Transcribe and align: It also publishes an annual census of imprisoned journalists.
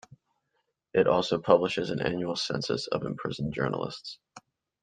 It 0.95 1.05
also 1.05 1.37
publishes 1.39 1.91
an 1.91 2.01
annual 2.01 2.35
census 2.35 2.87
of 2.87 3.03
imprisoned 3.05 3.53
journalists. 3.53 4.17